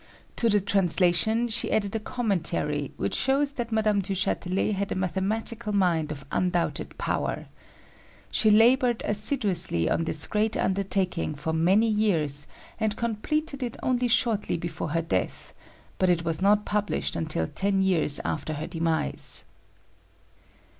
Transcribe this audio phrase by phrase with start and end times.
[0.37, 3.99] To the translation she added a commentary, which shows that Mme.
[4.01, 7.45] du Châtelet had a mathematical mind of undoubted power.
[8.31, 12.47] She labored assiduously on this great undertaking for many years
[12.79, 15.53] and completed it only shortly before her death;
[15.99, 19.45] but it was not published until ten years after her demise.